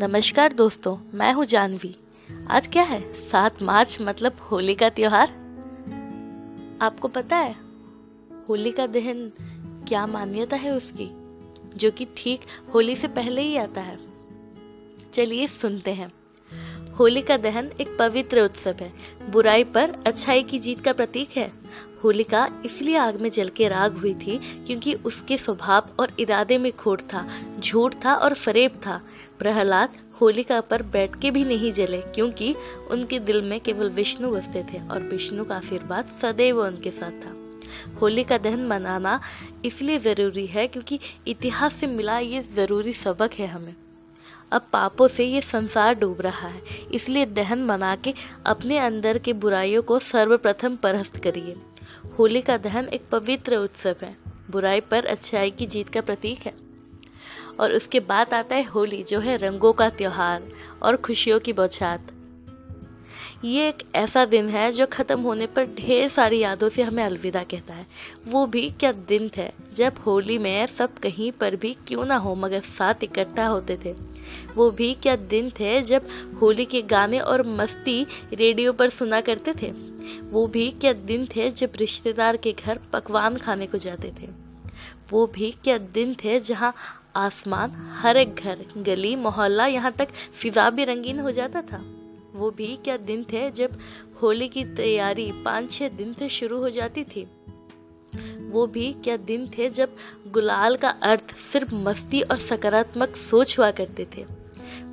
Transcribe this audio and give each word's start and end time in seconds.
नमस्कार 0.00 0.52
दोस्तों, 0.52 0.96
मैं 1.14 1.32
हूँ 1.32 1.44
जानवी। 1.44 1.96
आज 2.50 2.66
क्या 2.68 2.82
है? 2.82 3.12
सात 3.12 3.62
मार्च 3.62 3.98
मतलब 4.00 4.36
होली 4.40 4.74
का 4.74 4.88
त्योहार? 4.88 5.28
आपको 6.82 7.08
पता 7.08 7.36
है, 7.36 7.56
होली 8.48 8.70
का 8.70 8.86
दहन 8.86 9.32
क्या 9.88 10.06
मान्यता 10.06 10.56
है 10.56 10.70
उसकी, 10.70 11.08
जो 11.76 11.90
कि 11.90 12.06
ठीक 12.16 12.40
होली 12.74 12.96
से 12.96 13.08
पहले 13.08 13.42
ही 13.42 13.56
आता 13.56 13.80
है। 13.80 13.98
चलिए 15.12 15.46
सुनते 15.46 15.90
हैं। 15.90 16.12
होली 16.98 17.20
का 17.22 17.36
दहन 17.36 17.70
एक 17.80 17.88
पवित्र 17.98 18.40
उत्सव 18.40 18.76
है। 18.80 18.92
बुराई 19.30 19.64
पर 19.64 19.90
अच्छाई 20.06 20.42
की 20.42 20.58
जीत 20.58 20.80
का 20.80 20.92
प्रतीक 20.92 21.36
है। 21.36 21.50
होलिका 22.04 22.48
इसलिए 22.64 22.96
आग 22.96 23.20
में 23.20 23.28
जल 23.30 23.48
के 23.48 23.68
राग 23.68 23.96
हुई 23.96 24.14
थी 24.14 24.38
क्योंकि 24.66 24.92
उसके 25.04 25.36
स्वभाव 25.36 25.90
और 26.00 26.12
इरादे 26.20 26.58
में 26.58 26.70
खोट 26.72 27.02
था, 27.02 27.26
झूठ 27.60 27.94
था 28.04 28.14
और 28.14 28.34
फरेब 28.34 28.80
था। 28.86 29.00
प्रहलाद 29.38 29.96
होलिका 30.20 30.60
पर 30.60 30.82
बैठ 30.82 31.20
के 31.22 31.30
भी 31.30 31.44
नहीं 31.44 31.72
जले 31.72 32.00
क्योंकि 32.04 32.54
उनके 32.90 33.18
दिल 33.20 33.42
में 33.42 33.58
केवल 33.60 33.90
विष्णु 33.90 34.30
बसते 34.30 34.64
थे 34.72 34.86
और 34.88 35.02
विष्णु 35.02 35.44
का 35.44 35.56
आशीर्वाद 35.56 36.18
सदैव 36.22 36.62
उनके 36.62 36.90
साथ 36.90 37.24
था। 37.24 37.36
होली 38.00 38.24
का 38.24 38.38
दहन 38.38 38.66
मनाना 38.66 39.20
इसलिए 39.64 39.98
ज़रूरी 39.98 40.46
है 40.46 40.66
क्योंकि 40.66 40.98
इतिहास 41.28 41.74
से 41.74 41.86
मिला 41.86 42.18
ये 42.18 42.40
ज़रूरी 42.54 42.92
सबक 42.92 43.34
है 43.34 43.46
हमें। 43.46 43.74
अब 44.52 44.66
पापों 44.72 45.08
से 45.08 45.24
ये 45.24 45.40
संसार 45.40 45.94
डूब 45.94 46.20
रहा 46.20 46.48
है। 46.48 46.62
इसलिए 46.92 47.26
दहन 47.26 47.64
मना 47.64 47.96
के 47.96 48.14
अपने 48.46 48.78
अंदर 48.78 49.18
के 49.18 49.32
बुराइयों 49.32 49.82
को 49.82 49.98
सर्वप्रथम 49.98 50.76
परस्त 50.76 51.16
करिए। 51.16 51.56
होली 52.18 52.40
का 52.40 52.56
दहन 52.56 52.88
एक 52.88 53.08
पवित्र 53.12 53.56
उत्सव 53.56 53.96
है। 54.02 54.16
बुराई 54.50 54.80
पर 54.80 55.04
अच्छाई 55.04 55.50
की 55.50 55.66
जीत 55.66 55.88
का 55.88 56.00
प्रतीक 56.00 56.38
है। 56.38 56.52
और 57.60 57.72
उसके 57.72 58.00
बाद 58.00 58.34
आता 58.34 58.56
है 58.56 58.62
होली, 58.62 59.02
जो 59.02 59.20
है 59.20 59.36
रंगों 59.36 59.72
का 59.72 59.88
त्योहार 59.90 60.42
और 60.82 60.96
खुशियों 60.96 61.40
की 61.40 61.52
बौछार। 61.52 62.00
ये 63.44 63.68
एक 63.68 63.82
ऐसा 63.94 64.24
दिन 64.24 64.48
है 64.48 64.72
जो 64.72 64.86
ख़त्म 64.86 65.20
होने 65.20 65.46
पर 65.46 65.64
ढेर 65.64 66.08
सारी 66.08 66.38
यादों 66.38 66.68
से 66.68 66.82
हमें 66.82 67.04
अलविदा 67.04 67.42
कहता 67.42 67.74
है। 67.74 67.86
वो 68.26 68.46
भी 68.46 68.70
क्या 68.70 68.92
दिन 68.92 69.30
थे 69.36 69.50
जब 69.74 69.92
होली 70.06 70.38
में 70.38 70.66
सब 70.66 70.98
कहीं 70.98 71.32
पर 71.32 71.56
भी 71.56 71.76
क्यों 71.86 72.04
ना 72.04 72.16
हो, 72.16 72.34
मगर 72.34 72.60
साथ 72.60 72.94
इकट्ठा 73.02 73.46
होते 73.46 73.78
थे। 73.84 73.94
वो 74.56 74.70
भी 74.70 74.94
क्या 74.94 75.16
दिन 75.16 75.50
थे 75.50 75.82
जब 75.82 76.06
होली 76.42 76.64
के 76.64 76.82
गाने 76.82 77.18
और 77.18 77.46
मस्ती 77.46 78.06
रेडियो 78.34 78.72
पर 78.72 78.88
सुना 78.88 79.20
करते 79.20 79.54
थे? 79.62 79.70
वो 80.30 80.46
भी 80.46 80.70
क्या 80.70 80.92
दिन 80.92 81.26
थे 81.26 81.50
जब 81.50 81.72
रिश्तेदार 81.76 82.36
के 82.36 82.52
घर 82.52 82.80
पकवान 82.92 83.36
खाने 83.36 83.66
को 83.66 83.78
जाते 83.78 84.12
थे? 84.20 84.28
वो 85.10 85.26
भी 85.26 85.50
क्या 85.50 85.78
दिन 85.78 86.14
थे 86.14 86.40
जहाँ 86.40 86.74
आसमान, 87.16 87.72
हर 87.92 88.16
एक 88.16 88.34
घर, 88.34 88.64
गली, 88.76 89.16
मोहल्ला 89.16 89.66
यहाँ 89.66 89.92
तक 89.92 90.08
फिजा 90.32 90.70
भी 90.70 90.84
रंगीन 90.84 91.20
हो 91.20 91.30
जाता 91.30 91.62
था? 91.62 91.84
वो 92.34 92.50
भी 92.50 92.76
क्या 92.76 92.96
दिन 92.96 93.24
थे 93.24 93.50
जब 93.50 93.78
होली 94.22 94.48
की 94.48 94.64
तैयारी 94.64 95.32
पाँच 95.44 95.70
छः 95.72 95.88
दिन 95.88 96.12
से 96.12 96.28
शुरू 96.28 96.58
हो 96.58 96.70
जाती 96.70 97.04
थी? 97.04 97.26
वो 98.50 98.66
भी 98.66 98.92
क्या 98.92 99.16
दिन 99.16 99.48
थे 99.58 99.68
जब 99.68 99.96
गुलाल 100.26 100.76
का 100.76 100.88
अर्थ 100.88 101.34
सिर्फ़ 101.36 101.74
मस्ती 101.74 102.20
और 102.20 102.36
सकारात्मक 102.36 103.16
सोच 103.16 103.58
हुआ 103.58 103.70
करते 103.70 104.06
थे? 104.16 104.35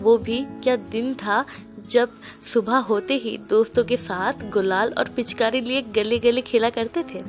वो 0.00 0.16
भी 0.18 0.44
क्या 0.62 0.76
दिन 0.76 1.14
था 1.14 1.44
जब 1.88 2.10
सुबह 2.46 2.76
होते 2.78 3.14
ही 3.14 3.36
दोस्तों 3.38 3.84
के 3.84 3.96
साथ 3.96 4.50
गुलाल 4.50 4.92
और 4.98 5.08
पिचकारी 5.08 5.60
लिए 5.60 5.82
गले 5.82 6.18
गले 6.18 6.40
खेला 6.40 6.68
करते 6.70 7.02
थे? 7.02 7.22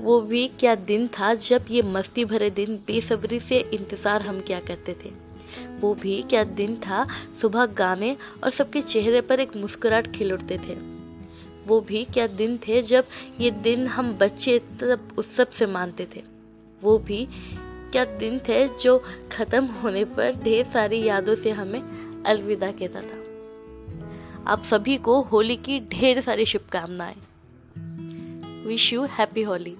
वो 0.00 0.20
भी 0.20 0.46
क्या 0.60 0.74
दिन 0.74 1.06
था 1.08 1.34
जब 1.34 1.64
ये 1.70 1.82
मस्ती 1.82 2.24
भरे 2.24 2.50
दिन 2.50 2.76
बेसब्री 2.86 3.40
से 3.40 3.58
इंतज़ार 3.74 4.22
हम 4.22 4.40
क्या 4.40 4.60
करते 4.60 4.96
थे? 5.04 5.10
वो 5.80 5.94
भी 5.94 6.22
क्या 6.22 6.42
दिन 6.44 6.76
था 6.76 7.06
सुबह 7.40 7.66
गाने 7.66 8.16
और 8.44 8.50
सबके 8.50 8.80
चेहरे 8.80 9.20
पर 9.20 9.40
एक 9.40 9.56
मुस्कुराहट 9.56 10.12
खिल 10.12 10.32
उठते 10.32 10.58
थे? 10.58 10.74
वो 11.66 11.80
भी 11.80 12.04
क्या 12.04 12.26
दिन 12.26 12.56
थे 12.58 12.82
जब 12.82 13.04
ये 13.40 13.50
दिन 13.50 13.86
हम 13.86 14.12
बच्चे 14.12 14.58
तब 14.58 15.08
उत्सव 15.18 15.46
से 15.52 15.66
मानते 15.66 16.08
थे? 16.16 16.22
वो 16.82 16.98
भी 16.98 17.26
क्या 17.94 18.04
दिन 18.04 18.38
थे 18.38 18.68
जो 18.68 19.04
ख़त्म 19.32 19.64
होने 19.64 20.04
पर 20.04 20.32
ढेर 20.34 20.64
सारी 20.64 21.02
यादों 21.04 21.34
से 21.34 21.50
हमें 21.50 21.80
अलविदा 22.26 22.70
कहता 22.70 23.00
था। 23.00 24.52
आप 24.52 24.62
सभी 24.62 24.96
को 24.96 25.20
होली 25.22 25.56
की 25.56 25.80
ढेर 25.80 26.20
सारी 26.20 26.44
शुभकामनाएँ। 26.44 27.16
Wish 28.66 28.92
you 28.92 29.02
happy 29.02 29.42
Holi. 29.42 29.76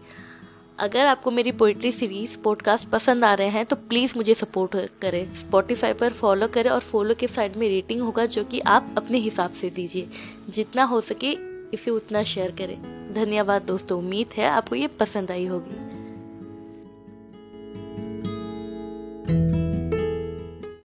अगर 0.79 1.07
आपको 1.07 1.31
मेरी 1.31 1.53
पोइट्री 1.53 1.93
सीरीज़ 1.93 2.39
पॉडकास्ट 2.39 2.89
पसंद 2.89 3.25
आ 3.25 3.35
रहे 3.35 3.49
हैं 3.49 3.67
तो 3.67 3.77
प्लीज़ 3.77 4.13
मुझे 4.17 4.35
सपोर्ट 4.35 4.77
करें। 5.03 5.35
स्पॉटिफाई 5.35 5.93
पर 5.93 6.13
फॉलो 6.13 6.49
करें 6.49 6.71
और 6.71 6.81
फॉलो 6.81 7.15
के 7.15 7.27
साइड 7.27 7.57
में 7.57 7.69
रेटिंग 7.69 8.01
होगा 8.01 8.27
जो 8.27 8.45
कि 8.45 8.61
आप 8.61 8.95
अपने 8.97 9.19
हिसाब 9.19 9.53
से 9.53 9.71
दीजिए। 9.71 10.09
जितना 10.49 10.85
हो 10.85 11.01
सके 11.01 11.33
इसे 11.75 11.91
उतना 11.91 12.23
शेयर 12.23 12.51
करें। 12.51 13.15
धन्यवाद 13.15 13.63
दोस्तों, 13.63 13.99
उम्मीद 13.99 14.27
है 14.37 14.47
आपको 14.47 14.75
ये 14.75 14.87
पसंद 14.87 15.31
आई 15.31 15.47
होगी। 15.47 15.84